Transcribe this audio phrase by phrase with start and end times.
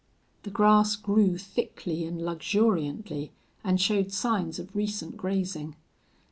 [0.41, 5.75] The grass grew thickly and luxuriantly and showed signs of recent grazing.